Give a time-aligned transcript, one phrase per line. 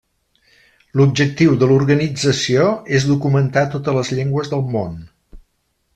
[1.01, 2.65] L'objectiu de l'organització
[3.01, 5.01] és documentar totes les llengües del món.